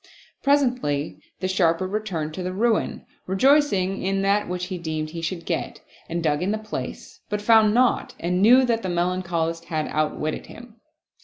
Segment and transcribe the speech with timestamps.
[0.41, 5.45] Presently the Sharper returned to the ruin, rejoicing in that which he deemed he should
[5.45, 9.85] get, and dug in the place, but found naught and knew that the Melancholist had
[9.89, 10.77] outwitted him.